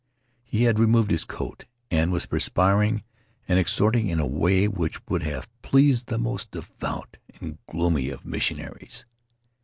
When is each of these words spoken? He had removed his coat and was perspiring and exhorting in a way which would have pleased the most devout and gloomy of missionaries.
He 0.43 0.63
had 0.63 0.79
removed 0.79 1.11
his 1.11 1.23
coat 1.23 1.65
and 1.91 2.11
was 2.11 2.25
perspiring 2.25 3.03
and 3.47 3.59
exhorting 3.59 4.07
in 4.07 4.19
a 4.19 4.25
way 4.25 4.67
which 4.67 4.99
would 5.07 5.21
have 5.21 5.47
pleased 5.61 6.07
the 6.07 6.17
most 6.17 6.49
devout 6.49 7.17
and 7.39 7.59
gloomy 7.69 8.09
of 8.09 8.25
missionaries. 8.25 9.05